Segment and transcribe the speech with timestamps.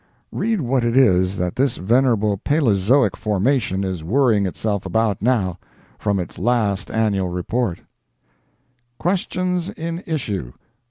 [0.31, 6.39] Read what it is that this venerable Palezoic Formation is worrying itself about now—from its
[6.39, 7.81] last annual report:
[8.97, 10.53] "QUESTIONS IN ISSUE—1.